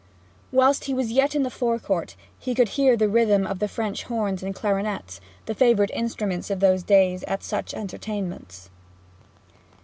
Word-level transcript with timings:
Whilst 0.51 0.85
he 0.85 0.95
was 0.95 1.11
yet 1.11 1.35
in 1.35 1.43
the 1.43 1.51
forecourt 1.51 2.15
he 2.39 2.55
could 2.55 2.69
hear 2.69 2.97
the 2.97 3.07
rhythm 3.07 3.45
of 3.45 3.61
French 3.69 4.01
horns 4.05 4.41
and 4.41 4.55
clarionets, 4.55 5.21
the 5.45 5.53
favourite 5.53 5.91
instruments 5.93 6.49
of 6.49 6.59
those 6.59 6.81
days 6.81 7.21
at 7.25 7.43
such 7.43 7.75
entertainments. 7.75 8.71